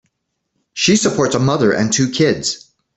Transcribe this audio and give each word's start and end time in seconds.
She 0.73 0.95
supports 0.95 1.35
a 1.35 1.39
mother 1.39 1.73
and 1.73 1.93
two 1.93 2.09
kids. 2.09 2.71